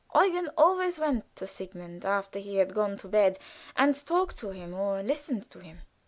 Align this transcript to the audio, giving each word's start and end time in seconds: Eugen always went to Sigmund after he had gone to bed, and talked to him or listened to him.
Eugen 0.15 0.49
always 0.57 0.97
went 0.97 1.35
to 1.35 1.45
Sigmund 1.45 2.03
after 2.05 2.39
he 2.39 2.55
had 2.55 2.73
gone 2.73 2.97
to 2.97 3.07
bed, 3.07 3.37
and 3.75 4.03
talked 4.07 4.35
to 4.39 4.49
him 4.49 4.73
or 4.73 5.03
listened 5.03 5.47
to 5.51 5.59
him. 5.59 5.81